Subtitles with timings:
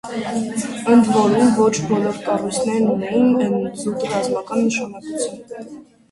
[0.91, 5.69] Ընդ որում ոչ բոլոր կառույցներն ունեին զուտ ռազմական նշանակություն։